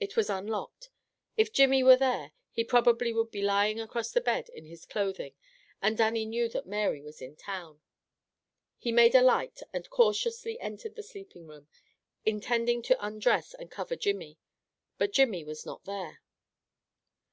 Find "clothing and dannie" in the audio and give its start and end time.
4.84-6.24